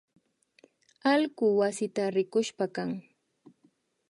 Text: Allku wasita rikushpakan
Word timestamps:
Allku 1.11 1.47
wasita 1.59 2.03
rikushpakan 2.15 2.89